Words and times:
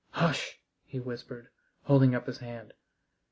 "Hush!" 0.09 0.59
he 0.83 0.99
whispered, 0.99 1.49
holding 1.83 2.15
up 2.15 2.25
his 2.25 2.39
hand. 2.39 2.73